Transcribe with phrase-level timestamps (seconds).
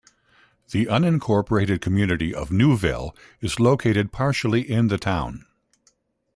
[0.71, 5.45] The unincorporated community of Newville is located partially in the town.